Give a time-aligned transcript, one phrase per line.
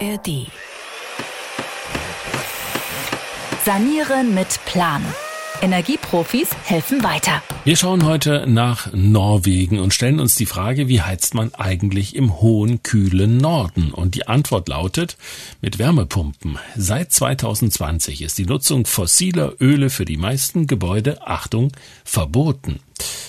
[0.00, 0.46] ARD.
[3.64, 5.02] Sanieren mit Plan.
[5.60, 7.42] Energieprofis helfen weiter.
[7.64, 12.40] Wir schauen heute nach Norwegen und stellen uns die Frage, wie heizt man eigentlich im
[12.40, 13.90] hohen, kühlen Norden?
[13.90, 15.16] Und die Antwort lautet,
[15.60, 16.58] mit Wärmepumpen.
[16.76, 21.72] Seit 2020 ist die Nutzung fossiler Öle für die meisten Gebäude, Achtung,
[22.04, 22.78] verboten.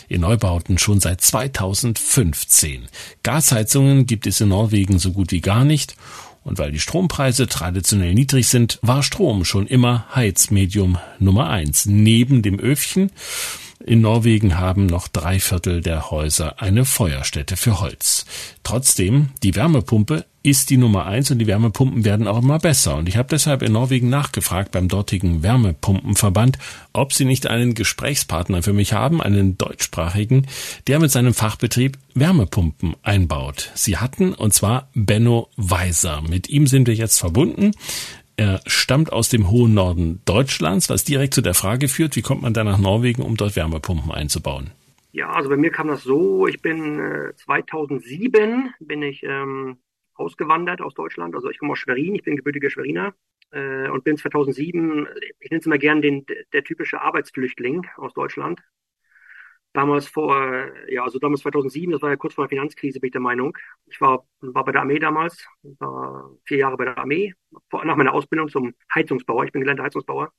[0.07, 2.87] In Neubauten schon seit 2015.
[3.23, 5.95] Gasheizungen gibt es in Norwegen so gut wie gar nicht
[6.43, 11.85] und weil die Strompreise traditionell niedrig sind, war Strom schon immer Heizmedium Nummer eins.
[11.85, 13.11] Neben dem Öfchen
[13.85, 18.25] in Norwegen haben noch drei Viertel der Häuser eine Feuerstätte für Holz.
[18.63, 22.95] Trotzdem, die Wärmepumpe ist die Nummer eins und die Wärmepumpen werden auch immer besser.
[22.95, 26.57] Und ich habe deshalb in Norwegen nachgefragt beim dortigen Wärmepumpenverband,
[26.93, 30.47] ob sie nicht einen Gesprächspartner für mich haben, einen deutschsprachigen,
[30.87, 33.71] der mit seinem Fachbetrieb Wärmepumpen einbaut.
[33.75, 36.21] Sie hatten, und zwar Benno Weiser.
[36.21, 37.71] Mit ihm sind wir jetzt verbunden.
[38.39, 42.41] Er stammt aus dem hohen Norden Deutschlands, was direkt zu der Frage führt, wie kommt
[42.41, 44.71] man da nach Norwegen, um dort Wärmepumpen einzubauen?
[45.11, 49.79] Ja, also bei mir kam das so, ich bin äh, 2007 bin ich ähm,
[50.13, 53.13] ausgewandert aus Deutschland, also ich komme aus Schwerin, ich bin gebürtiger Schweriner
[53.51, 55.05] äh, und bin 2007,
[55.41, 58.61] ich nenne es immer gern den, der typische Arbeitsflüchtling aus Deutschland,
[59.73, 63.11] damals vor, ja, also damals 2007, das war ja kurz vor der Finanzkrise, bin ich
[63.11, 63.57] der Meinung.
[63.85, 67.33] Ich war, war bei der Armee damals, war vier Jahre bei der Armee,
[67.71, 69.45] nach meiner Ausbildung zum Heizungsbauer.
[69.45, 70.31] Ich bin gelernter Heizungsbauer.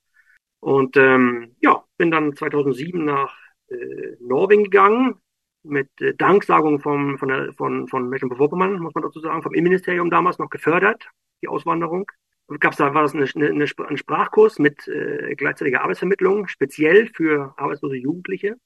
[0.61, 3.35] Und ähm, ja, bin dann 2007 nach
[3.69, 5.15] äh, Norwegen gegangen,
[5.63, 10.11] mit äh, Danksagung vom, von, der, von, von Mecklenburg-Vorpommern, muss man dazu sagen, vom Innenministerium
[10.11, 11.09] damals noch gefördert,
[11.43, 12.11] die Auswanderung.
[12.59, 17.97] Gab's da war das eine, eine, ein Sprachkurs mit äh, gleichzeitiger Arbeitsvermittlung, speziell für arbeitslose
[17.97, 18.57] Jugendliche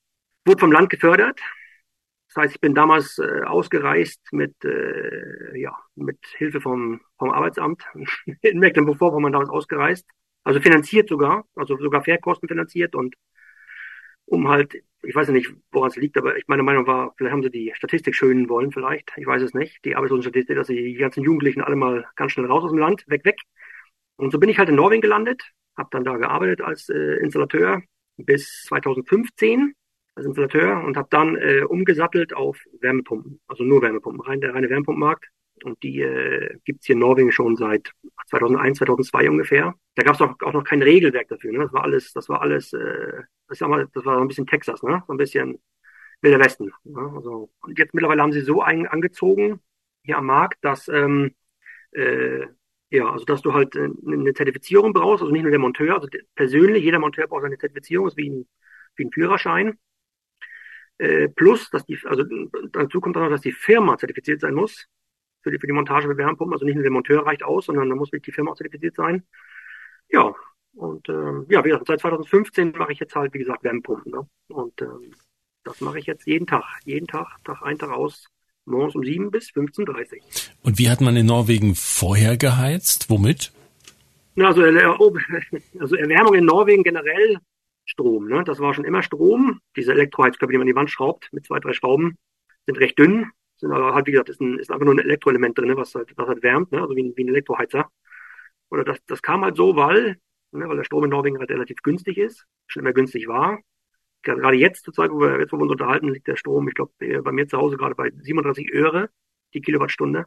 [0.46, 1.40] wurde vom Land gefördert.
[2.34, 7.84] Das heißt, ich bin damals äh, ausgereist mit, äh, ja, mit Hilfe vom, vom Arbeitsamt
[8.42, 10.04] in Mecklenburg-Vorpommern damals ausgereist.
[10.42, 13.14] Also finanziert sogar, also sogar Fährkosten finanziert und
[14.26, 17.32] um halt, ich weiß ja nicht, woran es liegt, aber ich meine Meinung war, vielleicht
[17.32, 20.76] haben sie die Statistik schönen wollen, vielleicht, ich weiß es nicht, die Arbeitslosenstatistik, dass sie
[20.76, 23.36] die ganzen Jugendlichen alle mal ganz schnell raus aus dem Land, weg, weg.
[24.16, 25.42] Und so bin ich halt in Norwegen gelandet,
[25.76, 27.82] habe dann da gearbeitet als äh, Installateur
[28.16, 29.74] bis 2015
[30.14, 34.70] als Installateur und habe dann äh, umgesattelt auf Wärmepumpen, also nur Wärmepumpen, rein der reine
[34.70, 35.28] Wärmepumpenmarkt.
[35.62, 37.92] Und die äh, gibt hier in Norwegen schon seit
[38.28, 39.74] 2001, 2002 ungefähr.
[39.94, 41.52] Da gab es auch, auch noch kein Regelwerk dafür.
[41.52, 41.58] Ne?
[41.60, 44.46] Das war alles, das war alles, äh, ich sag mal, das war so ein bisschen
[44.46, 45.02] Texas, ne?
[45.06, 45.58] so ein bisschen
[46.20, 46.72] Wilder Westen.
[46.84, 47.12] Ne?
[47.16, 49.60] Also, und jetzt mittlerweile haben sie so ein, angezogen
[50.02, 51.34] hier am Markt, dass ähm,
[51.92, 52.46] äh,
[52.90, 56.08] ja, also dass du halt äh, eine Zertifizierung brauchst, also nicht nur der Monteur, also
[56.34, 58.46] persönlich, jeder Monteur braucht eine Zertifizierung, ist wie ein,
[58.96, 59.78] wie ein Führerschein.
[60.98, 62.24] Äh, plus, dass die, also
[62.70, 64.86] dazu kommt dann noch, dass die Firma zertifiziert sein muss
[65.42, 66.54] für die, für die Montage mit Wärmepumpen.
[66.54, 68.96] Also nicht nur der Monteur reicht aus, sondern da muss wirklich die Firma auch zertifiziert
[68.96, 69.24] sein.
[70.08, 70.34] Ja,
[70.74, 74.12] und ähm, ja, wie gesagt, seit 2015 mache ich jetzt halt, wie gesagt, Wärmepumpen.
[74.12, 74.26] Ne?
[74.48, 75.14] Und ähm,
[75.64, 76.64] das mache ich jetzt jeden Tag.
[76.84, 78.26] Jeden Tag, Tag ein, Tag aus,
[78.64, 80.20] morgens um 7 bis 15.30 Uhr.
[80.62, 83.10] Und wie hat man in Norwegen vorher geheizt?
[83.10, 83.52] Womit?
[84.34, 84.62] Na, also,
[85.80, 87.38] also Erwärmung in Norwegen generell
[87.84, 88.28] Strom.
[88.28, 88.44] Ne?
[88.44, 89.60] Das war schon immer Strom.
[89.76, 92.16] Diese Elektroheizkörper, die man an die Wand schraubt mit zwei, drei Schrauben,
[92.66, 93.30] sind recht dünn.
[93.56, 96.12] Sind aber halt, wie gesagt, ist, ein, ist einfach nur ein Elektroelement drin, was halt,
[96.16, 96.80] was halt wärmt, ne?
[96.80, 97.90] also wie ein, wie ein Elektroheizer.
[98.70, 100.16] Oder das, das kam halt so, weil,
[100.50, 103.60] ne, weil der Strom in Norwegen halt relativ günstig ist, schon immer günstig war.
[104.22, 106.74] Gerade jetzt, zur Zeit, wo wir, jetzt, wo wir uns unterhalten, liegt der Strom, ich
[106.74, 109.10] glaube, bei mir zu Hause gerade bei 37 Öre
[109.52, 110.26] die Kilowattstunde.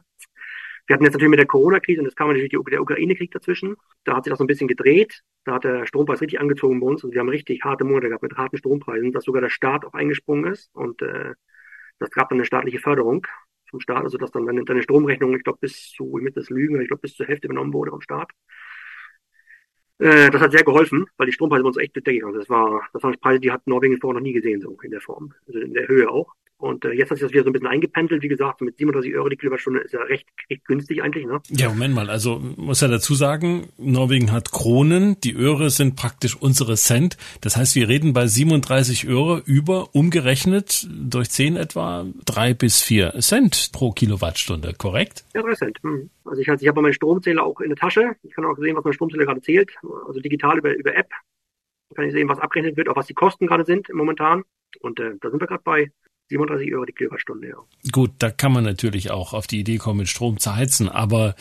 [0.88, 4.16] Wir hatten jetzt natürlich mit der Corona-Krise, und das kam natürlich der Ukraine-Krieg dazwischen, da
[4.16, 5.20] hat sich das so ein bisschen gedreht.
[5.44, 8.22] Da hat der Strompreis richtig angezogen bei uns und wir haben richtig harte Monate gehabt
[8.22, 11.34] mit harten Strompreisen, dass sogar der Staat auch eingesprungen ist und äh,
[11.98, 13.26] das gab dann eine staatliche Förderung
[13.68, 16.80] vom Staat, also dass dann deine, Stromrechnung, ich glaube, bis zu, ich mit das Lügen,
[16.80, 18.30] ich glaube, bis zur Hälfte genommen wurde vom Staat.
[19.98, 22.34] Äh, das hat sehr geholfen, weil die Strompreise bei uns echt durch sind.
[22.34, 25.02] Das war, das waren Preise, die hat Norwegen vorher noch nie gesehen, so in der
[25.02, 26.34] Form, also in der Höhe auch.
[26.60, 28.20] Und äh, jetzt hat sich das wieder so ein bisschen eingependelt.
[28.20, 31.24] Wie gesagt, mit 37 Euro die Kilowattstunde ist ja recht, recht günstig eigentlich.
[31.24, 31.40] Ne?
[31.50, 32.10] Ja, Moment mal.
[32.10, 35.20] Also muss ja dazu sagen, Norwegen hat Kronen.
[35.20, 37.16] Die Öre sind praktisch unsere Cent.
[37.42, 43.14] Das heißt, wir reden bei 37 Euro über umgerechnet durch 10 etwa drei bis vier
[43.20, 45.24] Cent pro Kilowattstunde, korrekt?
[45.34, 45.78] Ja, drei Cent.
[45.82, 46.10] Hm.
[46.24, 48.16] Also ich, ich habe meinen Stromzähler auch in der Tasche.
[48.24, 49.70] Ich kann auch sehen, was mein Stromzähler gerade zählt.
[50.08, 51.10] Also digital über, über App
[51.94, 54.42] kann ich sehen, was abgerechnet wird, auch was die Kosten gerade sind momentan.
[54.80, 55.90] Und äh, da sind wir gerade bei
[56.28, 57.56] 37 Euro die Kilowattstunde, ja.
[57.90, 60.88] Gut, da kann man natürlich auch auf die Idee kommen, mit Strom zu heizen.
[60.88, 61.34] Aber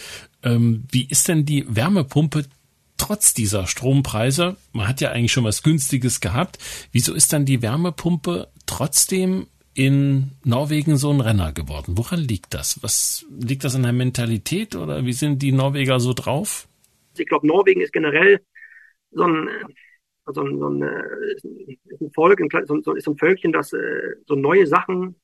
[0.43, 2.45] ähm, wie ist denn die Wärmepumpe
[2.97, 4.55] trotz dieser Strompreise?
[4.73, 6.57] Man hat ja eigentlich schon was Günstiges gehabt.
[6.91, 11.97] Wieso ist dann die Wärmepumpe trotzdem in Norwegen so ein Renner geworden?
[11.97, 12.81] Woran liegt das?
[12.81, 16.67] Was liegt das an der Mentalität oder wie sind die Norweger so drauf?
[17.17, 18.41] Ich glaube, Norwegen ist generell
[19.11, 19.49] so ein,
[20.33, 20.81] so ein, so ein,
[21.33, 25.15] ist ein Volk, so, ist ein Völkchen, das äh, so neue Sachen,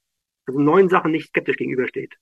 [0.46, 2.16] also neuen Sachen nicht skeptisch gegenübersteht.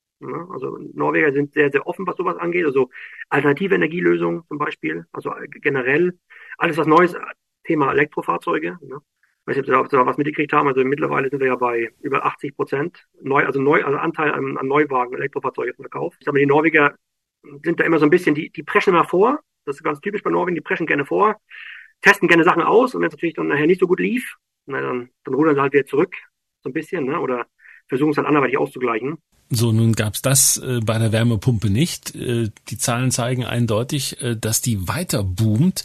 [0.52, 2.66] Also Norweger sind sehr, sehr offen, was sowas angeht.
[2.66, 2.92] Also
[3.30, 5.32] alternative Energielösungen zum Beispiel, also
[5.62, 6.18] generell
[6.58, 7.16] alles was Neues,
[7.64, 8.78] Thema Elektrofahrzeuge.
[8.82, 9.02] Ne?
[9.46, 10.68] weiß nicht, ob Sie da was mitgekriegt haben.
[10.68, 14.58] Also mittlerweile sind wir ja bei über 80 Prozent neu, also neu, also Anteil an,
[14.58, 16.18] an Neuwagen, Elektrofahrzeuge verkauft.
[16.20, 16.96] Ich sage mal, die Norweger
[17.64, 19.40] sind da immer so ein bisschen, die, die preschen immer vor.
[19.66, 21.40] Das ist ganz typisch bei Norwegen, die preschen gerne vor,
[22.02, 24.82] testen gerne Sachen aus und wenn es natürlich dann nachher nicht so gut lief, na,
[24.82, 26.16] dann, dann rudern sie halt wieder zurück,
[26.64, 27.20] so ein bisschen, ne?
[27.20, 27.46] oder
[27.88, 29.18] versuchen es dann anderweitig auszugleichen.
[29.50, 32.16] So, nun gab's das äh, bei der Wärmepumpe nicht.
[32.16, 35.84] Äh, die Zahlen zeigen eindeutig, äh, dass die weiter boomt.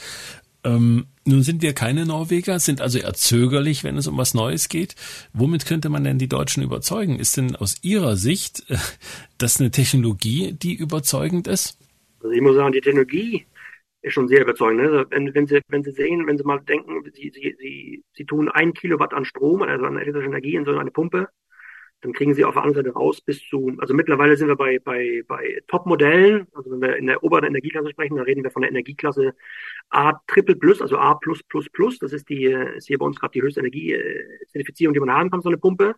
[0.63, 4.69] Ähm, nun sind wir keine Norweger, sind also eher zögerlich, wenn es um was Neues
[4.69, 4.95] geht.
[5.33, 7.19] Womit könnte man denn die Deutschen überzeugen?
[7.19, 8.77] Ist denn aus Ihrer Sicht äh,
[9.39, 11.77] das eine Technologie, die überzeugend ist?
[12.21, 13.47] Also ich muss sagen, die Technologie
[14.07, 14.83] ist schon sehr überzeugend.
[14.83, 14.91] Ne?
[14.91, 18.25] Also wenn, wenn, Sie, wenn Sie sehen, wenn Sie mal denken, Sie, Sie, Sie, Sie
[18.25, 21.29] tun ein Kilowatt an Strom, also an elektrischer Energie in so eine Pumpe,
[22.03, 24.79] dann kriegen sie auf der anderen Seite raus bis zu, also mittlerweile sind wir bei,
[24.79, 28.63] bei, bei Top-Modellen, also wenn wir in der oberen Energieklasse sprechen, dann reden wir von
[28.63, 29.35] der Energieklasse
[29.91, 33.19] A Triple Plus, also A Plus Plus Plus, das ist die, ist hier bei uns
[33.19, 35.95] gerade die höchste Energiezertifizierung, die man haben kann, so eine Pumpe.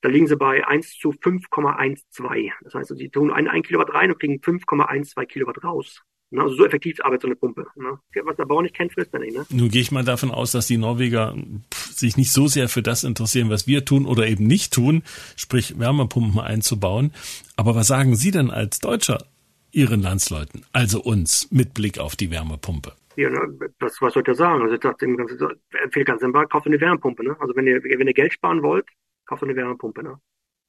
[0.00, 2.52] Da liegen sie bei 1 zu 5,12.
[2.62, 6.02] Das heißt, sie tun ein, ein Kilowatt rein und kriegen 5,12 Kilowatt raus.
[6.32, 6.42] Ne?
[6.42, 7.66] Also so effektiv arbeitet so eine Pumpe.
[7.76, 7.98] Ne?
[8.24, 9.36] Was der Bauer nicht kennt, frisst er nicht.
[9.36, 9.44] Ne?
[9.50, 11.34] Nun gehe ich mal davon aus, dass die Norweger
[11.72, 15.02] sich nicht so sehr für das interessieren, was wir tun oder eben nicht tun,
[15.36, 17.12] sprich Wärmepumpen einzubauen.
[17.56, 19.24] Aber was sagen Sie denn als Deutscher
[19.70, 22.92] Ihren Landsleuten, also uns, mit Blick auf die Wärmepumpe?
[23.16, 24.62] Ja, ne, das, was soll ich da sagen?
[24.62, 27.24] Also ich dachte, empfehle ganz einfach, kauft eine Wärmepumpe.
[27.24, 27.36] Ne?
[27.40, 28.86] Also wenn ihr, wenn ihr Geld sparen wollt,
[29.26, 30.02] kauft eine Wärmepumpe.
[30.02, 30.18] Ne?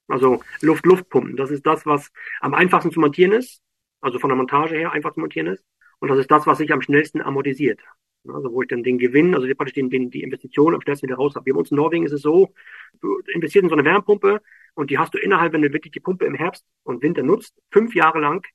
[0.08, 2.10] Also Luft-Luftpumpen, das ist das, was
[2.40, 3.63] am einfachsten zu montieren ist
[4.04, 5.64] also von der Montage her einfach zu montieren ist.
[5.98, 7.80] Und das ist das, was sich am schnellsten amortisiert.
[8.28, 11.16] Also wo ich dann den Gewinn, also praktisch den, den, die Investition am schnellsten wieder
[11.16, 11.50] raus habe.
[11.50, 12.54] Bei uns in Norwegen ist es so,
[13.00, 14.40] du investierst in so eine Wärmepumpe
[14.74, 17.54] und die hast du innerhalb, wenn du wirklich die Pumpe im Herbst und Winter nutzt,
[17.70, 18.46] fünf Jahre lang,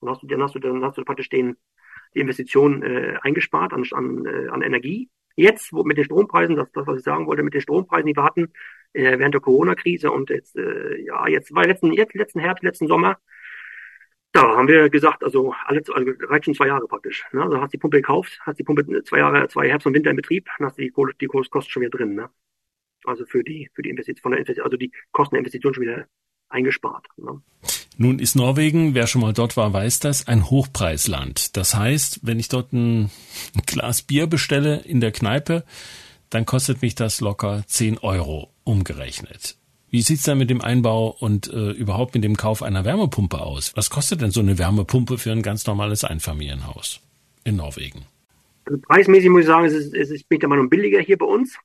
[0.00, 1.56] dann hast du, dann hast du, dann hast du praktisch den,
[2.14, 5.10] die Investition äh, eingespart an, an, äh, an Energie.
[5.36, 8.16] Jetzt wo, mit den Strompreisen, das, das, was ich sagen wollte, mit den Strompreisen, die
[8.16, 8.52] wir hatten
[8.92, 12.88] äh, während der Corona-Krise und jetzt, äh, ja, jetzt war letzten, jetzt letzten Herbst, letzten
[12.88, 13.18] Sommer,
[14.32, 17.24] da haben wir gesagt, also alle, also reicht schon zwei Jahre praktisch.
[17.32, 17.42] Ne?
[17.42, 20.16] Also hast die Pumpe gekauft, hast die Pumpe zwei Jahre, zwei Herbst und Winter in
[20.16, 22.14] Betrieb, dann hast du die, die Kosten schon wieder drin.
[22.14, 22.28] Ne?
[23.04, 25.82] Also für die, für die Investition, von der Investition, also die Kosten der Investition schon
[25.82, 26.06] wieder
[26.50, 27.06] eingespart.
[27.16, 27.40] Ne?
[27.96, 31.56] Nun ist Norwegen, wer schon mal dort war, weiß das, ein Hochpreisland.
[31.56, 33.10] Das heißt, wenn ich dort ein
[33.66, 35.64] Glas Bier bestelle in der Kneipe,
[36.30, 39.57] dann kostet mich das locker 10 Euro umgerechnet.
[39.90, 43.72] Wie sieht's denn mit dem Einbau und äh, überhaupt mit dem Kauf einer Wärmepumpe aus?
[43.74, 47.00] Was kostet denn so eine Wärmepumpe für ein ganz normales Einfamilienhaus
[47.44, 48.04] in Norwegen?
[48.66, 51.24] Also preismäßig muss ich sagen, es ist, es ist bin der Meinung billiger hier bei
[51.24, 51.58] uns.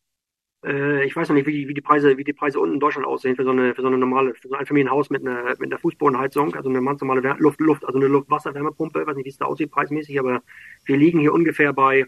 [0.66, 2.80] Äh, ich weiß noch nicht, wie die, wie die Preise, wie die Preise unten in
[2.80, 5.50] Deutschland aussehen für so eine, für so eine normale, für so ein Einfamilienhaus mit einer,
[5.60, 9.02] mit einer Fußbodenheizung, also eine ganz normale Luft, Luft, also eine Luft-Wasser-Wärmepumpe.
[9.02, 10.42] Ich weiß nicht, wie es da aussieht preismäßig, aber
[10.86, 12.06] wir liegen hier ungefähr bei,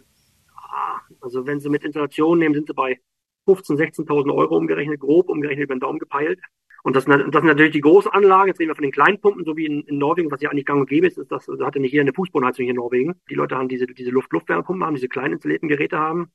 [0.56, 3.02] ah, also wenn Sie mit Installation nehmen, sind Sie bei
[3.48, 6.40] 15.000, 16.000 Euro umgerechnet, grob umgerechnet über den Daumen gepeilt.
[6.84, 8.50] Und das, das sind natürlich die große Anlage.
[8.50, 10.66] Jetzt reden wir von den kleinen Pumpen, so wie in, in Norwegen, was ja eigentlich
[10.66, 13.16] gang und gäbe ist, ist das, also hatte nicht jeder eine Fußbodenheizung hier in Norwegen.
[13.28, 16.32] Die Leute haben diese, diese Luft-Luftwärmepumpen, haben diese kleinen installierten Geräte haben.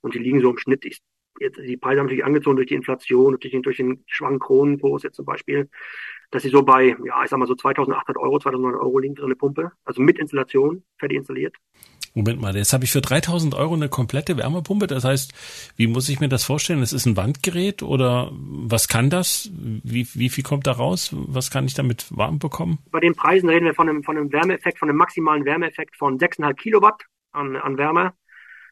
[0.00, 1.02] Und die liegen so im Schnitt, ich,
[1.38, 5.02] jetzt, die Preise haben natürlich angezogen durch die Inflation, durch den, durch den schwachen Kronenkurs
[5.02, 5.68] jetzt zum Beispiel,
[6.30, 9.34] dass sie so bei, ja, ich sag mal so 2.800 Euro, 2.900 Euro liegen eine
[9.34, 9.72] Pumpe.
[9.84, 11.56] Also mit Installation, fertig installiert.
[12.14, 14.88] Moment mal, jetzt habe ich für 3000 Euro eine komplette Wärmepumpe.
[14.88, 15.32] Das heißt,
[15.76, 16.82] wie muss ich mir das vorstellen?
[16.82, 19.50] Es ist ein Wandgerät oder was kann das?
[19.54, 21.14] Wie, wie viel kommt da raus?
[21.14, 22.78] Was kann ich damit warm bekommen?
[22.90, 26.18] Bei den Preisen reden wir von einem, von einem Wärmeeffekt, von einem maximalen Wärmeeffekt von
[26.18, 28.12] 6,5 Kilowatt an, an Wärme.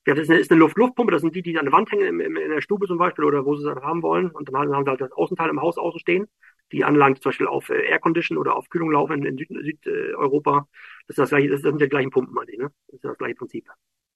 [0.04, 1.12] Ja, das ist eine, eine Luft-Luftpumpe.
[1.12, 3.44] Das sind die, die an der Wand hängen, in, in der Stube zum Beispiel oder
[3.44, 4.30] wo sie es haben wollen.
[4.30, 6.26] Und dann haben sie halt das Außenteil im Haus außen stehen
[6.72, 10.68] die Anlagen zum Beispiel auf äh, Aircondition oder auf Kühlung laufen in Südeuropa, Süd,
[11.06, 12.70] das, ist das, gleiche, das sind die gleichen Pumpen, ne?
[12.87, 13.68] Das ist das gleiche Prinzip.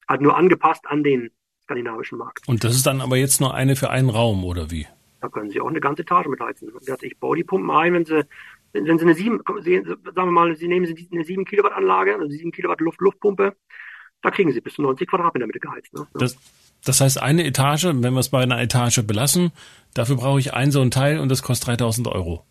[0.08, 1.30] Halt nur angepasst an den
[1.62, 2.46] skandinavischen Markt.
[2.48, 4.86] Und das ist dann aber jetzt nur eine für einen Raum, oder wie?
[5.20, 6.72] Da können Sie auch eine ganze Etage mit heizen.
[7.02, 8.24] Ich baue die Pumpen ein, wenn Sie,
[8.72, 12.50] wenn Sie eine sieben, sagen wir mal, Sie nehmen eine sieben Kilowatt Anlage, also sieben
[12.50, 13.54] Kilowatt Luft, Luftpumpe,
[14.20, 15.94] da kriegen Sie bis zu 90 Quadratmeter mit geheizt.
[15.94, 16.06] Ne?
[16.14, 16.36] Das,
[16.84, 19.52] das heißt, eine Etage, wenn wir es bei einer Etage belassen,
[19.94, 22.44] dafür brauche ich ein so ein Teil und das kostet 3000 Euro.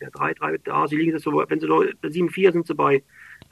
[0.00, 2.74] Ja, drei, drei, da, sie liegen jetzt so, wenn sie so, sieben, vier sind sie
[2.74, 3.02] bei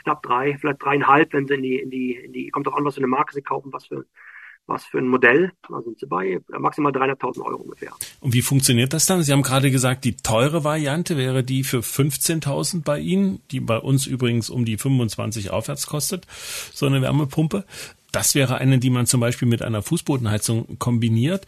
[0.03, 2.85] knapp drei, vielleicht dreieinhalb, wenn sie in die, in die, in die, kommt auch an,
[2.85, 4.05] was für eine Marke sie kaufen, was für,
[4.67, 5.53] was für ein Modell.
[5.69, 7.93] Da sind sie bei maximal 300.000 Euro ungefähr.
[8.21, 9.23] Und wie funktioniert das dann?
[9.23, 13.79] Sie haben gerade gesagt, die teure Variante wäre die für 15.000 bei Ihnen, die bei
[13.79, 16.27] uns übrigens um die 25 aufwärts kostet,
[16.73, 17.65] so eine Wärmepumpe.
[18.17, 21.45] Das wäre eine, die man zum Beispiel mit einer Fußbodenheizung kombiniert.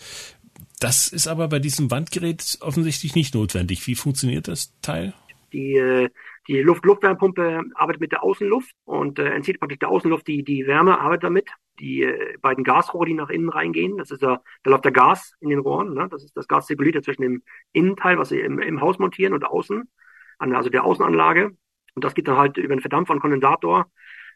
[0.81, 3.87] Das ist aber bei diesem Wandgerät offensichtlich nicht notwendig.
[3.87, 5.15] Wie funktioniert das Teil?
[5.55, 6.11] Die, äh,
[6.47, 11.01] die Luft-Luftwärmepumpe arbeitet mit der Außenluft und äh, entzieht praktisch der Außenluft die, die Wärme,
[11.01, 11.49] arbeitet damit.
[11.81, 15.33] Die äh, beiden Gasrohre, die nach innen reingehen, das ist ja, da läuft der Gas
[15.41, 16.07] in den Rohren, ne?
[16.11, 19.47] das ist das Gas zirkuliert zwischen dem Innenteil, was sie im, im Haus montieren und
[19.47, 19.89] außen,
[20.39, 21.57] also der Außenanlage.
[21.95, 23.87] Und das geht dann halt über einen Verdampfer und Kondensator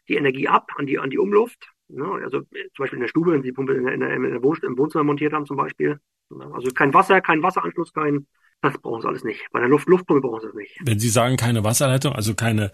[0.07, 1.72] die Energie ab an die, an die Umluft.
[1.93, 2.05] Ne?
[2.23, 4.57] Also zum Beispiel in der Stube, wenn Sie die Pumpe in, in, in der Wohn
[4.63, 5.99] im Wohnzimmer montiert haben zum Beispiel.
[6.29, 6.49] Ne?
[6.53, 8.27] Also kein Wasser, kein Wasseranschluss, kein,
[8.61, 9.45] das brauchen sie alles nicht.
[9.51, 10.79] Bei der Luft, Luftpumpe brauchen sie das nicht.
[10.83, 12.71] Wenn Sie sagen keine Wasserleitung, also keine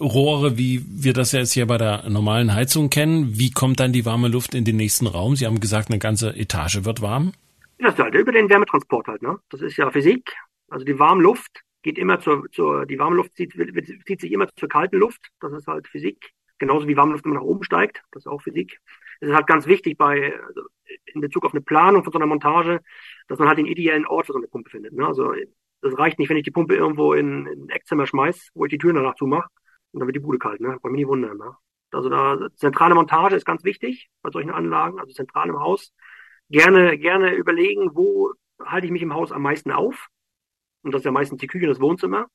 [0.00, 4.04] Rohre, wie wir das jetzt hier bei der normalen Heizung kennen, wie kommt dann die
[4.04, 5.36] warme Luft in den nächsten Raum?
[5.36, 7.32] Sie haben gesagt, eine ganze Etage wird warm.
[7.78, 9.38] Das ist halt über den Wärmetransport halt, ne?
[9.50, 10.34] Das ist ja Physik.
[10.68, 13.54] Also die warme Luft geht immer zur, zur die warme Luft zieht,
[14.06, 15.30] zieht sich immer zur kalten Luft.
[15.40, 16.32] Das ist halt Physik.
[16.58, 18.02] Genauso wie warme Luft immer nach oben steigt.
[18.10, 18.80] Das ist auch Physik.
[19.20, 20.62] Das ist halt ganz wichtig bei, also
[21.06, 22.80] in Bezug auf eine Planung von so einer Montage,
[23.28, 24.92] dass man halt den ideellen Ort für so eine Pumpe findet.
[24.92, 25.06] Ne?
[25.06, 25.32] Also
[25.80, 28.70] das reicht nicht, wenn ich die Pumpe irgendwo in, in ein Eckzimmer schmeiß, wo ich
[28.70, 29.48] die Türen danach zumache
[29.92, 30.60] und dann wird die Bude kalt.
[30.60, 30.78] Ne?
[30.82, 31.38] Bei mir nicht wundern.
[31.38, 31.56] Ne?
[31.92, 35.92] Also da zentrale Montage ist ganz wichtig bei solchen Anlagen, also zentral im Haus.
[36.50, 38.32] Gerne, gerne überlegen, wo
[38.64, 40.08] halte ich mich im Haus am meisten auf.
[40.82, 42.26] Und das ist ja meistens die Küche und das Wohnzimmer.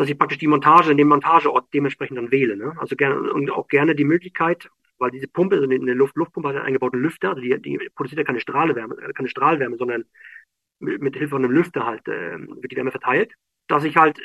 [0.00, 2.56] Dass ich praktisch die Montage, den Montageort dementsprechend dann wähle.
[2.56, 2.72] Ne?
[2.78, 6.56] Also gerne und auch gerne die Möglichkeit, weil diese Pumpe, also eine Luft, Luftpumpe hat
[6.56, 10.06] einen eingebauten Lüfter, also die, die produziert ja keine Strahlwärme, keine Strahlwärme, sondern
[10.78, 13.34] mit Hilfe von einem Lüfter halt äh, wird die Wärme verteilt,
[13.66, 14.18] dass ich halt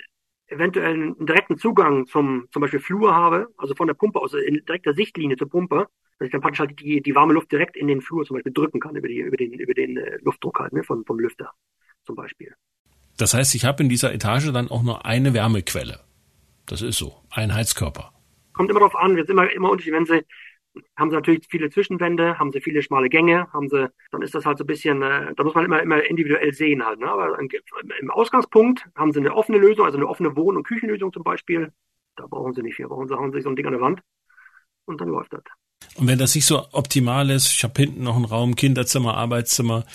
[0.48, 4.63] eventuell einen direkten Zugang zum zum Beispiel Flur habe, also von der Pumpe aus in
[4.65, 5.89] direkter Sichtlinie zur Pumpe,
[6.20, 8.53] dass ich dann praktisch halt die die warme Luft direkt in den Flur zum Beispiel
[8.53, 11.51] drücken kann über die über den über den äh, Luftdruck halt ne, von vom Lüfter
[12.05, 12.55] zum Beispiel.
[13.17, 16.00] Das heißt, ich habe in dieser Etage dann auch nur eine Wärmequelle.
[16.65, 18.12] Das ist so, ein Heizkörper.
[18.53, 20.25] Kommt immer darauf an, wird immer immer unterschiedlich, wenn Sie
[20.98, 24.45] haben sie natürlich viele Zwischenwände, haben sie viele schmale Gänge, haben sie, dann ist das
[24.45, 27.00] halt so ein bisschen, äh, da muss man immer, immer individuell sehen halt.
[27.00, 27.10] Ne?
[27.10, 31.24] Aber im Ausgangspunkt haben sie eine offene Lösung, also eine offene Wohn- und Küchenlösung zum
[31.24, 31.72] Beispiel.
[32.15, 34.01] Da brauchen sie nicht viel, brauchen sie, haben sie so ein Ding an der Wand
[34.86, 35.43] und dann läuft das.
[35.95, 39.86] Und wenn das nicht so optimal ist, ich habe hinten noch einen Raum, Kinderzimmer, Arbeitszimmer,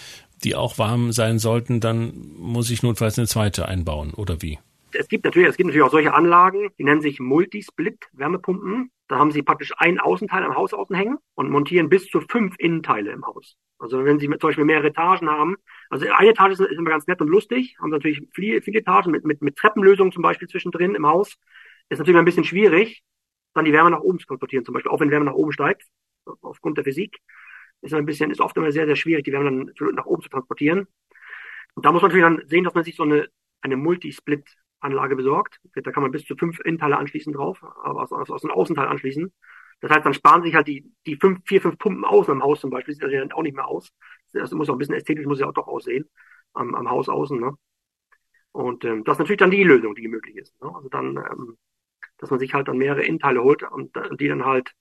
[0.44, 4.58] die auch warm sein sollten, dann muss ich notfalls eine zweite einbauen, oder wie?
[4.92, 8.90] Es gibt natürlich, es gibt natürlich auch solche Anlagen, die nennen sich Multisplit-Wärmepumpen.
[9.08, 12.56] Da haben Sie praktisch einen Außenteil am Haus außen hängen und montieren bis zu fünf
[12.58, 13.56] Innenteile im Haus.
[13.78, 15.56] Also wenn Sie zum Beispiel mehrere Etagen haben,
[15.88, 19.24] also eine Etage ist, immer ganz nett und lustig, haben natürlich viele, viele Etagen mit,
[19.24, 21.36] mit, mit Treppenlösungen zum Beispiel zwischendrin im Haus.
[21.88, 23.02] Ist natürlich ein bisschen schwierig,
[23.54, 25.84] dann die Wärme nach oben zu transportieren, zum Beispiel, auch wenn Wärme nach oben steigt,
[26.42, 27.18] aufgrund der Physik,
[27.82, 30.28] ist ein bisschen, ist oft immer sehr, sehr schwierig, die Wärme dann nach oben zu
[30.28, 30.86] transportieren.
[31.74, 33.28] Und da muss man natürlich dann sehen, dass man sich so eine,
[33.62, 34.44] eine Multisplit
[34.80, 35.60] Anlage besorgt.
[35.74, 38.88] Da kann man bis zu fünf Innenteile anschließen drauf, aber aus, aus, aus einem Außenteil
[38.88, 39.32] anschließen.
[39.80, 42.60] Das heißt, dann sparen sich halt die, die fünf, vier, fünf Pumpen aus am Haus
[42.60, 43.92] zum Beispiel, sieht dann auch nicht mehr aus.
[44.32, 46.08] Das muss auch ein bisschen ästhetisch, muss ja auch doch aussehen,
[46.52, 47.56] am, am Haus außen, ne?
[48.52, 50.60] Und ähm, das ist natürlich dann die Lösung, die möglich ist.
[50.60, 50.74] Ne?
[50.74, 51.56] Also dann, ähm,
[52.18, 54.72] dass man sich halt dann mehrere Innenteile holt und, und die dann halt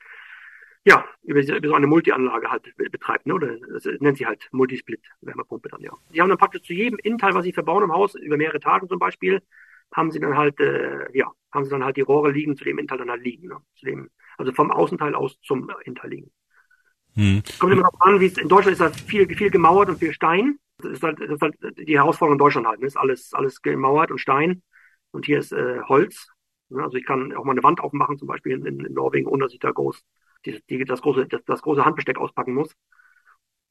[0.85, 3.33] ja, über, so eine Multi-Anlage halt betreibt, ne?
[3.33, 5.91] oder das nennt sie halt Multisplit-Wärmepumpe dann, ja.
[6.13, 8.87] Die haben dann praktisch zu jedem Innenteil, was sie verbauen im Haus, über mehrere Tage
[8.87, 9.41] zum Beispiel,
[9.93, 12.77] haben sie dann halt, äh, ja, haben sie dann halt die Rohre liegen, zu dem
[12.77, 13.47] Innenteil dann halt liegen.
[13.47, 13.57] Ne?
[13.75, 16.31] Zu dem, also vom Außenteil aus zum Innenteil liegen.
[17.15, 17.41] Hm.
[17.57, 20.13] Kommt immer darauf an, wie es in Deutschland ist halt viel, viel gemauert und viel
[20.13, 20.59] Stein.
[20.77, 22.79] Das ist halt, das ist halt die Herausforderung in Deutschland halt.
[22.79, 22.87] Ne?
[22.87, 24.61] Ist alles, alles gemauert und Stein.
[25.11, 26.27] Und hier ist äh, Holz.
[26.69, 26.83] Ne?
[26.83, 29.53] Also ich kann auch mal eine Wand aufmachen, zum Beispiel in, in Norwegen, ohne dass
[29.53, 30.03] ich da groß
[30.45, 32.75] die, die, das, große, das, das große Handbesteck auspacken muss.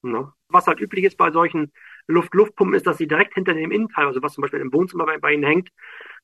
[0.02, 0.32] Ne?
[0.48, 1.72] Was halt üblich ist bei solchen
[2.06, 5.18] Luft-Luftpumpen ist, dass sie direkt hinter dem Innenteil, also was zum Beispiel im Wohnzimmer bei,
[5.18, 5.70] bei Ihnen hängt,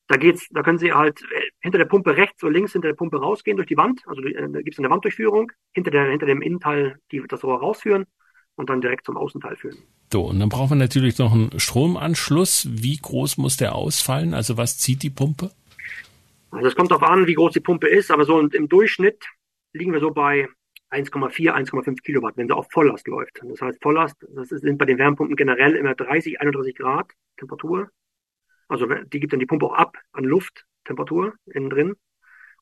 [0.06, 2.94] da geht's, da können Sie halt äh, hinter der Pumpe rechts oder links hinter der
[2.94, 4.02] Pumpe rausgehen durch die Wand.
[4.06, 8.06] Also äh, da gibt's eine Wanddurchführung, hinter, der, hinter dem Innenteil die, das Rohr rausführen
[8.56, 9.78] und dann direkt zum Außenteil führen.
[10.12, 12.68] So, und dann brauchen wir natürlich noch einen Stromanschluss.
[12.70, 14.34] Wie groß muss der ausfallen?
[14.34, 15.50] Also was zieht die Pumpe?
[16.50, 19.24] Also es kommt darauf an, wie groß die Pumpe ist, aber so im Durchschnitt
[19.75, 20.49] liegen wir so bei
[20.90, 23.40] 1,4, 1,5 Kilowatt, wenn sie auf Volllast läuft.
[23.43, 27.90] Das heißt, Volllast, das sind bei den Wärmepumpen generell immer 30, 31 Grad Temperatur.
[28.69, 31.97] Also die gibt dann die Pumpe auch ab an Lufttemperatur innen drin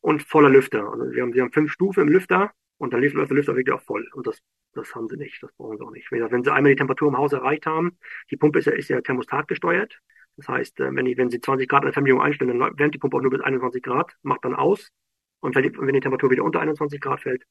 [0.00, 0.90] und voller Lüfter.
[0.90, 3.74] Also wir haben, wir haben fünf Stufen im Lüfter und dann läuft der Lüfter wirklich
[3.74, 4.08] auch voll.
[4.14, 4.40] Und das,
[4.72, 6.10] das haben sie nicht, das brauchen sie auch nicht.
[6.10, 7.98] Wenn sie einmal die Temperatur im Haus erreicht haben,
[8.30, 10.00] die Pumpe ist ja, ist ja Thermostat gesteuert.
[10.36, 12.94] Das heißt, äh, wenn, die, wenn sie 20 Grad an der Fernbedienung einstellen, dann wärmt
[12.94, 14.90] die Pumpe auch nur bis 21 Grad, macht dann aus.
[15.42, 17.44] Und wenn die, wenn die Temperatur wieder unter 21 Grad fällt,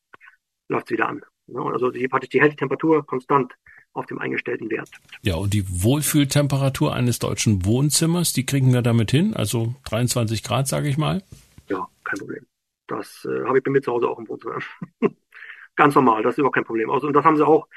[0.69, 1.21] läuft es wieder an.
[1.47, 1.61] Ne?
[1.61, 3.53] Also die, die hält die Temperatur konstant
[3.93, 4.89] auf dem eingestellten Wert.
[5.21, 9.33] Ja, und die Wohlfühltemperatur eines deutschen Wohnzimmers, die kriegen wir damit hin?
[9.33, 11.21] Also 23 Grad, sage ich mal?
[11.67, 12.45] Ja, kein Problem.
[12.87, 14.59] Das äh, habe ich bei mir zu Hause auch im Wohnzimmer.
[15.75, 16.89] Ganz normal, das ist überhaupt kein Problem.
[16.89, 17.67] Also, und das haben sie auch,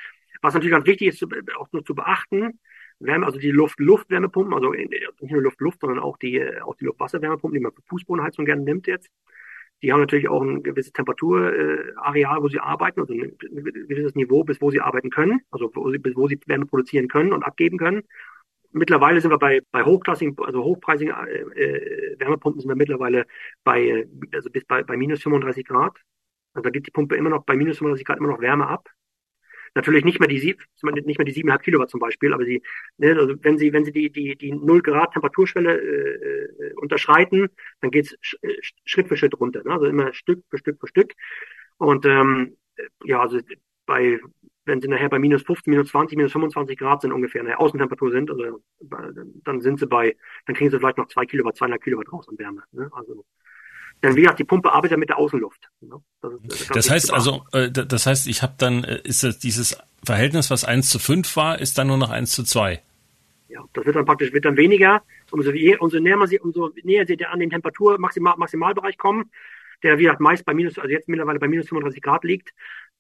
[0.43, 1.25] was natürlich ganz wichtig ist,
[1.57, 2.59] auch nur zu beachten,
[2.99, 7.63] Wärme, also die Luft-Luft-Wärmepumpen, also nicht nur Luft-Luft, sondern auch die, auch die Luft-Wasser-Wärmepumpen, die
[7.63, 9.11] man für Fußbodenheizung gerne nimmt jetzt.
[9.85, 14.59] Die haben natürlich auch ein gewisses Temperatur-Areal, wo sie arbeiten, also ein gewisses Niveau, bis
[14.63, 17.77] wo sie arbeiten können, also wo sie, bis wo sie Wärme produzieren können und abgeben
[17.77, 18.03] können.
[18.73, 23.27] Mittlerweile sind wir bei, bei hochklassigen, also hochpreisigen äh, äh Wärmepumpen sind wir mittlerweile
[23.63, 26.01] bei, also bis bei, bei minus 35 Grad.
[26.55, 28.89] Also da gibt die Pumpe immer noch bei minus 35 Grad immer noch Wärme ab.
[29.75, 32.63] Natürlich nicht mehr die nicht mehr die 7,5 Kilowatt zum Beispiel, aber sie,
[32.99, 37.49] ne, also wenn sie, wenn sie die, die, die 0 Grad Temperaturschwelle äh, äh unterschreiten,
[37.81, 38.55] dann geht's äh,
[38.85, 39.63] Schritt für Schritt runter.
[39.65, 39.73] Ne?
[39.73, 41.13] Also immer Stück für Stück für Stück.
[41.79, 42.57] Und ähm,
[43.05, 43.41] ja, also
[43.87, 44.21] bei
[44.67, 47.61] wenn sie nachher bei minus 15, minus 20, minus 25 Grad sind ungefähr in der
[47.61, 50.17] Außentemperatur sind, also dann sind sie bei,
[50.47, 52.63] dann kriegen sie vielleicht noch zwei Kilowatt, zweieinhalb Kilowatt raus an Wärme.
[52.73, 52.89] Ne?
[52.93, 53.25] Also
[54.05, 55.69] denn wie gesagt, die Pumpe arbeitet mit der Außenluft.
[55.81, 56.01] Ne?
[56.21, 59.79] Das, ist, das heißt also, äh, das heißt, ich habe dann, äh, ist das dieses
[60.05, 62.83] Verhältnis, was 1 zu 5 war, ist dann nur noch 1 zu 2?
[63.49, 65.03] Ja, das wird dann praktisch, wird dann weniger.
[65.31, 69.31] Umso, umso näher man sie, umso näher sie an den Temperatur Maximal, Maximalbereich kommen,
[69.83, 72.53] der wie gesagt meist bei minus, also jetzt mittlerweile bei minus 35 Grad liegt.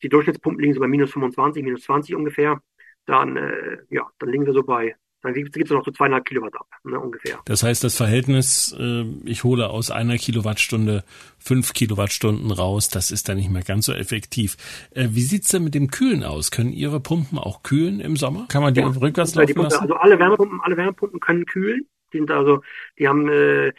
[0.03, 2.61] Die Durchschnittspumpen liegen so bei minus 25, minus 20 ungefähr.
[3.07, 6.55] Dann, äh, ja, dann liegen wir so bei dann gibt es noch so zweieinhalb Kilowatt
[6.55, 7.41] ab, ne, ungefähr.
[7.47, 11.03] Das heißt, das Verhältnis, äh, ich hole aus einer Kilowattstunde
[11.39, 14.57] fünf Kilowattstunden raus, das ist dann nicht mehr ganz so effektiv.
[14.91, 16.51] Äh, wie sieht's denn mit dem Kühlen aus?
[16.51, 18.47] Können Ihre Pumpen auch kühlen im Sommer?
[18.51, 19.83] Kann man die ja, rückwärts laufen die Pumpe, lassen?
[19.83, 21.89] Also alle Wärmepumpen, alle Wärmepumpen können kühlen.
[22.13, 22.61] Die sind also,
[22.99, 23.73] die haben äh,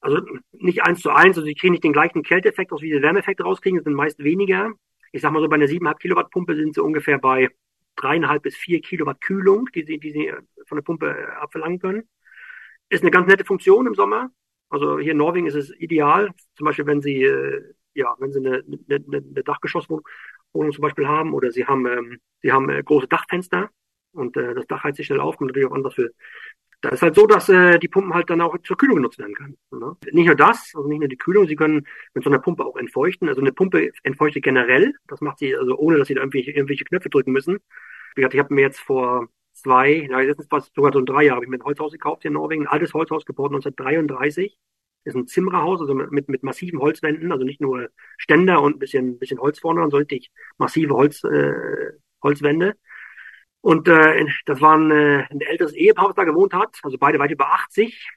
[0.00, 0.20] also
[0.52, 3.42] nicht eins zu eins, also die kriegen nicht den gleichen Kälteeffekt aus, wie die Wärmeeffekte
[3.42, 4.70] rauskriegen, das sind meist weniger.
[5.10, 7.48] Ich sag mal so, bei einer 7,5 Kilowatt Pumpe sind sie ungefähr bei
[7.96, 10.32] dreieinhalb bis vier Kilowatt Kühlung, die sie, die sie
[10.66, 12.08] von der Pumpe äh, abverlangen können.
[12.88, 14.30] Ist eine ganz nette Funktion im Sommer.
[14.68, 16.30] Also hier in Norwegen ist es ideal.
[16.56, 17.62] Zum Beispiel, wenn Sie, äh,
[17.94, 20.02] ja, wenn Sie eine, eine, eine Dachgeschosswohnung
[20.52, 23.70] zum Beispiel haben oder Sie haben, ähm, Sie haben äh, große Dachfenster
[24.12, 26.10] und äh, das Dach heizt sich schnell auf, kommt natürlich auch an, was für
[26.84, 29.34] da ist halt so, dass äh, die Pumpen halt dann auch zur Kühlung genutzt werden
[29.34, 29.56] können.
[29.70, 29.96] Ne?
[30.12, 32.76] Nicht nur das, also nicht nur die Kühlung, sie können mit so einer Pumpe auch
[32.76, 33.26] entfeuchten.
[33.26, 34.92] Also eine Pumpe entfeuchtet generell.
[35.06, 37.58] Das macht sie also ohne, dass sie da irgendwelche, irgendwelche Knöpfe drücken müssen.
[38.16, 41.44] Ich habe mir jetzt vor zwei, ja, jetzt ist fast sogar so drei Jahre, habe
[41.46, 44.58] ich mir ein Holzhaus gekauft hier in Norwegen, ein altes Holzhaus gebaut 1933.
[45.04, 49.18] Ist ein Zimmerhaus, also mit, mit massiven Holzwänden, also nicht nur Ständer und ein bisschen,
[49.18, 52.74] bisschen Holz vorne, sondern so richtig massive Holz, äh, Holzwände.
[53.60, 57.18] Und äh, das war ein, äh, ein älteres Ehepaar, was da gewohnt hat, also beide
[57.18, 58.10] weit über 80.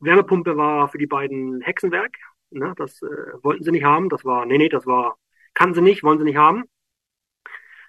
[0.00, 2.16] Wärmepumpe war für die beiden Hexenwerk.
[2.50, 3.06] Ne, das äh,
[3.42, 4.08] wollten sie nicht haben.
[4.08, 5.18] Das war, nee, nee, das war,
[5.54, 6.64] kann sie nicht, wollen sie nicht haben.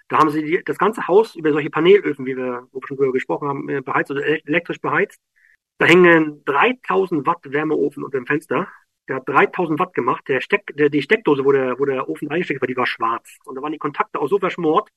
[0.08, 2.96] Da haben sie die, das ganze Haus über solche Panelöfen, wie wir, wo wir schon
[2.96, 5.20] drüber gesprochen haben, äh, beheizt oder elektrisch beheizt.
[5.78, 8.68] Da hängen 3000 Watt Wärmeofen unter dem Fenster.
[9.06, 10.26] Der hat 3000 Watt gemacht.
[10.28, 13.36] Der Steck, der, die Steckdose, wo der, wo der Ofen reingesteckt war, die war schwarz.
[13.44, 14.88] Und da waren die Kontakte auch so verschmort,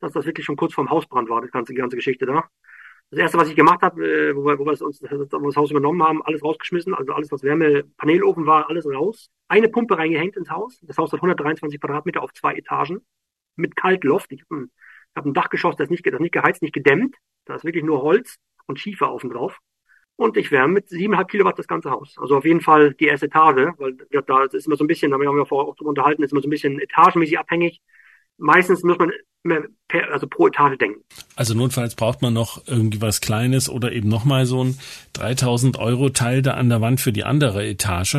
[0.00, 2.48] dass das wirklich schon kurz vorm Hausbrand war, die ganze, die ganze Geschichte da.
[3.10, 5.56] Das erste, was ich gemacht habe, äh, wo wir, wo wir uns wo wir das
[5.56, 9.28] Haus übernommen haben, alles rausgeschmissen, also alles, was Wärme, Panelofen war, alles raus.
[9.48, 10.78] Eine Pumpe reingehängt ins Haus.
[10.82, 13.02] Das Haus hat 123 Quadratmeter auf zwei Etagen
[13.56, 14.32] mit Kaltluft.
[14.32, 14.70] Ich habe ein,
[15.14, 17.16] hab ein Dachgeschoss, das nicht, das nicht geheizt, nicht gedämmt.
[17.44, 18.36] Da ist wirklich nur Holz
[18.66, 19.58] und Schiefer außen drauf.
[20.16, 22.16] Und ich wärme mit 7,5 Kilowatt das ganze Haus.
[22.18, 25.16] Also auf jeden Fall die erste Etage, weil da ist immer so ein bisschen, da
[25.16, 27.80] haben wir vorher auch drüber unterhalten, ist immer so ein bisschen etagenmäßig abhängig
[28.42, 29.12] meistens muss man
[29.88, 31.00] per, also pro Etage denken.
[31.34, 34.78] Also notfalls braucht man noch irgendwie was Kleines oder eben nochmal so ein
[35.14, 38.18] 3000 Euro Teil da an der Wand für die andere Etage.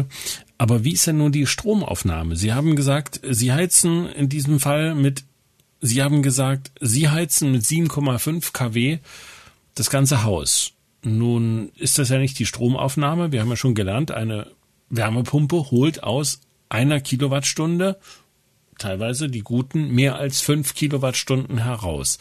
[0.64, 2.38] Aber wie ist denn nun die Stromaufnahme?
[2.38, 5.26] Sie haben gesagt, Sie heizen in diesem Fall mit,
[5.82, 9.00] Sie haben gesagt, Sie heizen mit 7,5 kW
[9.76, 10.72] das ganze Haus.
[11.02, 13.34] Nun ist das ja nicht die Stromaufnahme.
[13.34, 14.52] Wir haben ja schon gelernt, eine
[14.88, 18.00] Wärmepumpe holt aus einer Kilowattstunde
[18.78, 22.20] teilweise die guten mehr als fünf Kilowattstunden heraus.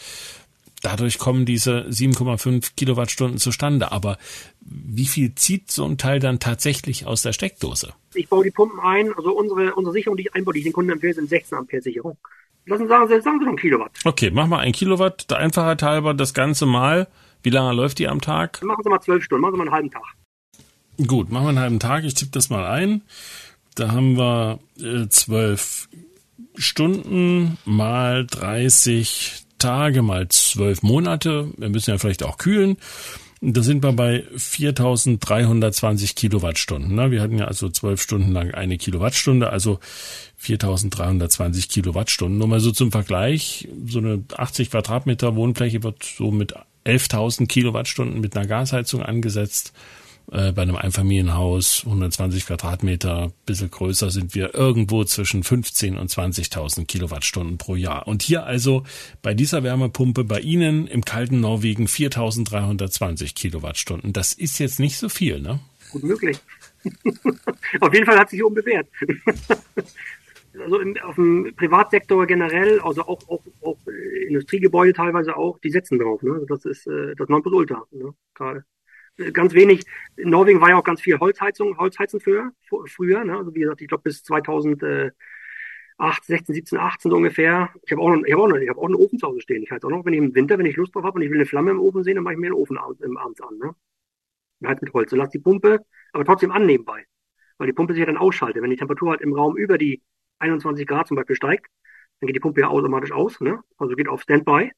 [0.82, 3.92] Dadurch kommen diese 7,5 Kilowattstunden zustande.
[3.92, 4.18] Aber
[4.60, 7.94] wie viel zieht so ein Teil dann tatsächlich aus der Steckdose?
[8.14, 10.72] Ich baue die Pumpen ein, also unsere, unsere Sicherung, die ich einbaue, die ich den
[10.72, 12.16] Kunden empfehle, sind 16 Ampere Sicherung.
[12.66, 13.92] Lassen Sie sagen, sagen Sie noch ein Kilowatt.
[14.04, 17.08] Okay, mach mal ein Kilowatt, der Einfachheit halber, das Ganze mal.
[17.42, 18.62] Wie lange läuft die am Tag?
[18.62, 20.02] Machen Sie mal zwölf Stunden, machen Sie mal einen halben Tag.
[21.06, 22.04] Gut, machen wir einen halben Tag.
[22.04, 23.02] Ich tippe das mal ein.
[23.74, 25.88] Da haben wir äh, zwölf
[26.54, 31.48] Stunden mal 30 Tage mal 12 Monate.
[31.56, 32.76] Wir müssen ja vielleicht auch kühlen.
[33.40, 36.94] Da sind wir bei 4320 Kilowattstunden.
[36.94, 37.10] Ne?
[37.10, 39.78] Wir hatten ja also zwölf Stunden lang eine Kilowattstunde, also
[40.36, 42.38] 4320 Kilowattstunden.
[42.38, 48.20] Nur mal so zum Vergleich, so eine 80 Quadratmeter Wohnfläche wird so mit 11.000 Kilowattstunden
[48.20, 49.72] mit einer Gasheizung angesetzt.
[50.32, 56.86] Äh, bei einem Einfamilienhaus 120 Quadratmeter, bisschen größer sind wir irgendwo zwischen 15 und 20.000
[56.86, 58.08] Kilowattstunden pro Jahr.
[58.08, 58.82] Und hier also
[59.20, 64.14] bei dieser Wärmepumpe bei Ihnen im kalten Norwegen 4.320 Kilowattstunden.
[64.14, 65.60] Das ist jetzt nicht so viel, ne?
[65.90, 66.38] Gut möglich.
[67.80, 68.88] Auf jeden Fall hat sich unbewährt.
[70.58, 73.78] also im, auf dem Privatsektor generell, also auch, auch, auch
[74.28, 76.22] Industriegebäude teilweise auch, die setzen drauf.
[76.22, 76.46] Ne?
[76.48, 78.14] Das ist äh, das Nonplusultra ne?
[78.34, 78.64] gerade
[79.32, 79.84] ganz wenig.
[80.16, 82.52] In Norwegen war ja auch ganz viel Holzheizung, Holzheizen früher,
[82.86, 83.36] früher, ne?
[83.36, 85.14] Also wie gesagt, ich glaube bis 2008,
[86.24, 87.70] 16, 17, 18 so ungefähr.
[87.84, 89.40] Ich habe auch noch, ich habe auch noch, ich habe auch einen Ofen zu Hause
[89.40, 89.62] stehen.
[89.62, 91.30] Ich heiz auch noch, wenn ich im Winter, wenn ich Lust drauf habe und ich
[91.30, 93.58] will eine Flamme im Ofen sehen, dann mache ich mir den Ofen abends, abends an,
[93.58, 93.74] ne?
[94.64, 95.10] Halt mit Holz.
[95.10, 97.04] So lass die Pumpe, aber trotzdem annehmen bei.
[97.58, 98.62] Weil die Pumpe sich ja dann ausschaltet.
[98.62, 100.02] Wenn die Temperatur halt im Raum über die
[100.38, 101.66] 21 Grad zum Beispiel steigt,
[102.20, 103.60] dann geht die Pumpe ja automatisch aus, ne?
[103.76, 104.72] Also geht auf Standby.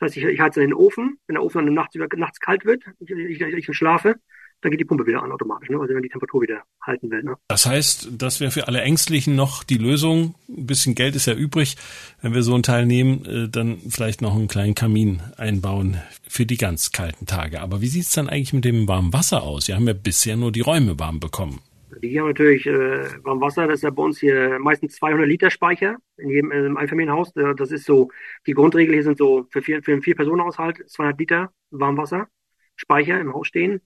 [0.00, 2.82] Das heißt, ich, ich heize den Ofen, wenn der Ofen dann nachts, nachts kalt wird,
[2.98, 4.16] ich, ich, ich schlafe,
[4.62, 5.78] dann geht die Pumpe wieder an automatisch, ne?
[5.78, 7.22] also wenn die Temperatur wieder halten will.
[7.22, 7.36] Ne?
[7.48, 10.34] Das heißt, das wäre für alle Ängstlichen noch die Lösung.
[10.48, 11.76] Ein bisschen Geld ist ja übrig.
[12.20, 16.44] Wenn wir so einen Teil nehmen, äh, dann vielleicht noch einen kleinen Kamin einbauen für
[16.44, 17.60] die ganz kalten Tage.
[17.60, 19.68] Aber wie sieht's dann eigentlich mit dem warmen Wasser aus?
[19.68, 21.60] Wir haben ja bisher nur die Räume warm bekommen.
[21.98, 25.50] Die haben natürlich äh, warm Wasser, das ist ja bei uns hier meistens 200 Liter
[25.50, 27.32] Speicher in jedem in Einfamilienhaus.
[27.56, 28.10] Das ist so,
[28.46, 32.28] die Grundregel hier sind so für, vier, für einen Vier-Personen-Haushalt 200 Liter Warmwasser
[32.76, 33.80] Speicher im Haus stehen.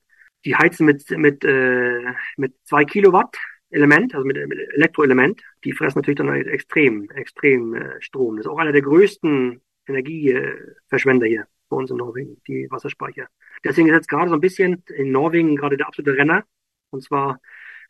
[0.44, 3.36] Die heizen mit, mit, äh, mit zwei Kilowatt
[3.70, 5.42] Element, also mit, mit Elektroelement.
[5.64, 8.36] Die fressen natürlich dann halt extrem, extrem äh, Strom.
[8.36, 13.26] Das ist auch einer der größten Energieverschwender hier bei uns in Norwegen, die Wasserspeicher.
[13.64, 16.44] Deswegen ist jetzt gerade so ein bisschen in Norwegen gerade der absolute Renner.
[16.90, 17.40] Und zwar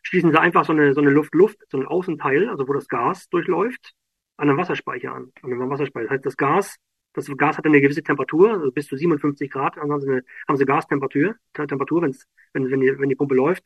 [0.05, 3.27] schließen sie einfach so eine, so eine Luft-Luft, so ein Außenteil, also wo das Gas
[3.29, 3.93] durchläuft,
[4.37, 5.31] an einem Wasserspeicher an.
[5.41, 6.05] An einem Wasserspeicher.
[6.05, 6.75] Das heißt, das Gas,
[7.13, 10.57] das Gas hat eine gewisse Temperatur, also bis zu 57 Grad haben sie, eine, haben
[10.57, 13.63] sie Gastemperatur, Temperatur, wenn's, wenn, wenn, die, wenn die Pumpe läuft.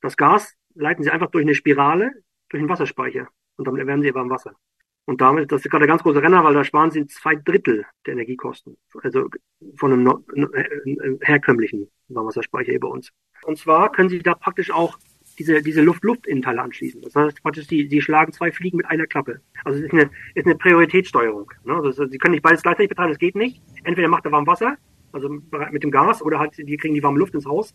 [0.00, 2.10] Das Gas leiten sie einfach durch eine Spirale,
[2.48, 3.28] durch den Wasserspeicher.
[3.56, 4.56] Und damit erwärmen sie warm Wasser.
[5.04, 7.86] Und damit, das ist gerade der ganz große Renner, weil da sparen sie zwei Drittel
[8.04, 8.76] der Energiekosten.
[9.02, 9.28] Also
[9.76, 13.12] von einem herkömmlichen Warmwasserspeicher hier bei uns.
[13.44, 14.98] Und zwar können Sie da praktisch auch
[15.38, 17.02] diese, diese Luft-Luft-Innenteile anschließen.
[17.02, 19.40] Das heißt praktisch, die, die schlagen zwei Fliegen mit einer Klappe.
[19.64, 21.50] Also es ist eine, ist eine Prioritätssteuerung.
[21.64, 21.74] Ne?
[21.74, 23.62] Also sie können nicht beides gleichzeitig betreiben, das geht nicht.
[23.84, 24.76] Entweder macht er warm Wasser,
[25.12, 25.28] also
[25.70, 27.74] mit dem Gas, oder halt, die kriegen die warme Luft ins Haus.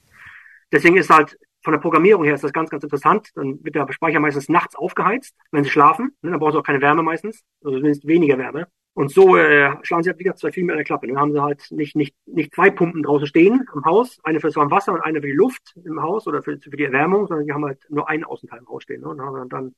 [0.72, 3.30] Deswegen ist halt von der Programmierung her ist das ganz, ganz interessant.
[3.36, 6.12] Dann wird der Speicher meistens nachts aufgeheizt, wenn sie schlafen.
[6.22, 6.32] Ne?
[6.32, 8.68] Dann brauchen sie auch keine Wärme meistens, also zumindest weniger Wärme.
[8.94, 11.08] Und so äh, schlagen sie halt wieder zwei Fliegen mit einer Klappe.
[11.08, 14.48] Dann haben sie halt nicht, nicht, nicht zwei Pumpen draußen stehen im Haus, eine für
[14.48, 17.28] das warme Wasser und eine für die Luft im Haus oder für, für die Erwärmung,
[17.28, 19.02] sondern die haben halt nur einen Außenteil im Haus stehen.
[19.02, 19.08] Ne?
[19.08, 19.76] Und dann haben dann,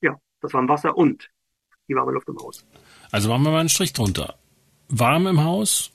[0.00, 1.30] ja, das warme Wasser und
[1.88, 2.66] die warme Luft im Haus.
[3.12, 4.34] Also machen wir mal einen Strich drunter.
[4.88, 5.92] Warm im Haus,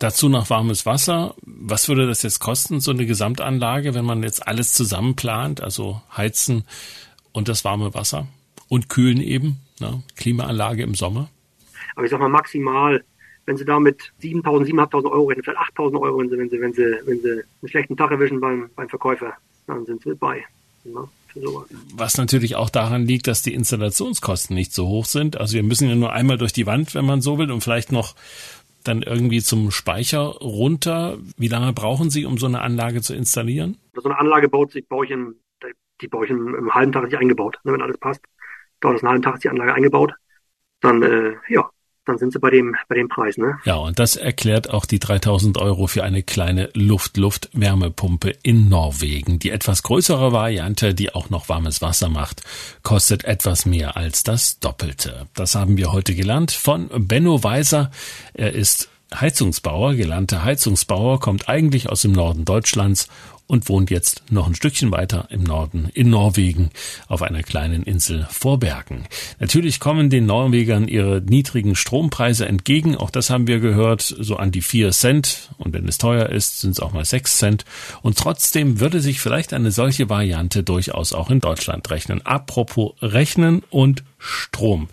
[0.00, 1.36] dazu noch warmes Wasser.
[1.42, 6.02] Was würde das jetzt kosten, so eine Gesamtanlage, wenn man jetzt alles zusammen plant, also
[6.16, 6.64] heizen
[7.32, 8.26] und das warme Wasser
[8.68, 10.02] und kühlen eben, ne?
[10.16, 11.30] Klimaanlage im Sommer?
[11.98, 13.02] Aber ich sag mal maximal,
[13.44, 16.72] wenn sie damit 7.000, 7.500 Euro rechnen, vielleicht 8.000 Euro, wenn sie, wenn sie, wenn
[16.72, 19.32] sie, wenn sie einen schlechten Tag erwischen beim, beim Verkäufer,
[19.66, 20.44] dann sind sie bei.
[20.84, 21.08] Ja,
[21.96, 25.40] Was natürlich auch daran liegt, dass die Installationskosten nicht so hoch sind.
[25.40, 27.90] Also wir müssen ja nur einmal durch die Wand, wenn man so will, und vielleicht
[27.90, 28.14] noch
[28.84, 31.18] dann irgendwie zum Speicher runter.
[31.36, 33.76] Wie lange brauchen Sie, um so eine Anlage zu installieren?
[33.94, 35.34] So eine Anlage baut sich, baue ich in,
[36.00, 38.24] die baue ich im, im halben Tag eingebaut, ne, wenn alles passt.
[38.80, 40.12] Dauert es einen halben Tag ist die Anlage eingebaut.
[40.80, 41.68] Dann, äh, ja,
[42.08, 43.58] dann sind sie bei dem, bei dem Preis, ne?
[43.64, 49.38] Ja, und das erklärt auch die 3000 Euro für eine kleine Luft-Luft-Wärmepumpe in Norwegen.
[49.38, 52.42] Die etwas größere Variante, die auch noch warmes Wasser macht,
[52.82, 55.26] kostet etwas mehr als das Doppelte.
[55.34, 57.90] Das haben wir heute gelernt von Benno Weiser.
[58.34, 63.08] Er ist Heizungsbauer, gelernter Heizungsbauer, kommt eigentlich aus dem Norden Deutschlands
[63.48, 66.70] und wohnt jetzt noch ein Stückchen weiter im Norden in Norwegen
[67.08, 69.06] auf einer kleinen Insel vor Bergen.
[69.40, 72.94] Natürlich kommen den Norwegern ihre niedrigen Strompreise entgegen.
[72.94, 75.48] Auch das haben wir gehört, so an die vier Cent.
[75.56, 77.64] Und wenn es teuer ist, sind es auch mal sechs Cent.
[78.02, 82.24] Und trotzdem würde sich vielleicht eine solche Variante durchaus auch in Deutschland rechnen.
[82.24, 84.88] Apropos rechnen und Strom.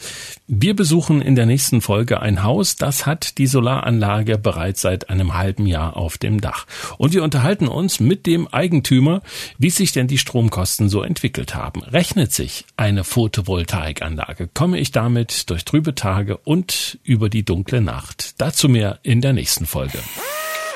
[0.47, 5.33] Wir besuchen in der nächsten Folge ein Haus, das hat die Solaranlage bereits seit einem
[5.33, 6.67] halben Jahr auf dem Dach.
[6.97, 9.21] Und wir unterhalten uns mit dem Eigentümer,
[9.57, 11.81] wie sich denn die Stromkosten so entwickelt haben.
[11.81, 14.49] Rechnet sich eine Photovoltaikanlage?
[14.53, 18.35] Komme ich damit durch trübe Tage und über die dunkle Nacht?
[18.37, 19.99] Dazu mehr in der nächsten Folge.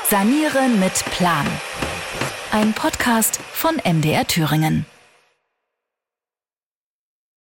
[0.09, 1.45] Sanieren mit Plan.
[2.51, 4.87] Ein Podcast von MDR Thüringen.